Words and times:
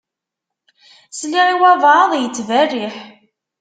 Sliɣ 1.19 1.47
i 1.53 1.55
walebɛaḍ 1.61 2.11
yettberriḥ. 2.17 2.95